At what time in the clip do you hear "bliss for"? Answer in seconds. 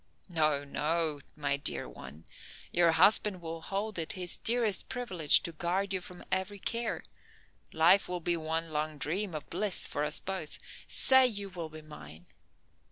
9.51-10.03